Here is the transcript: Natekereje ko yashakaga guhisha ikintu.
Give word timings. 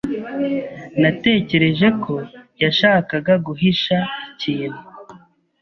Natekereje 1.01 1.87
ko 2.03 2.15
yashakaga 2.63 3.33
guhisha 3.45 3.97
ikintu. 4.31 4.81